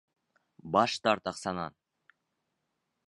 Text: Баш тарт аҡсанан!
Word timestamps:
Баш 0.77 0.95
тарт 1.07 1.31
аҡсанан! 1.33 1.77